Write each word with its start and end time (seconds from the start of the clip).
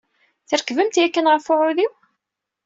Trekbemt 0.49 0.95
yakan 1.01 1.29
ɣef 1.33 1.45
uɛudiw? 1.53 1.93